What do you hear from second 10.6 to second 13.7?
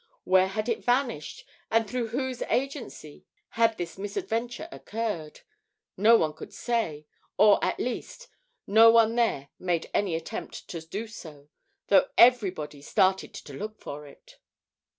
to do so, though everybody started to